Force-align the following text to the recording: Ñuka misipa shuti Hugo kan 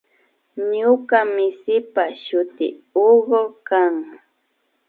Ñuka 0.79 1.17
misipa 1.35 2.03
shuti 2.23 2.65
Hugo 2.93 3.41
kan 3.67 3.95